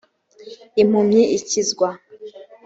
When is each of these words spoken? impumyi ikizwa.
impumyi 0.81 1.21
ikizwa. 1.37 1.89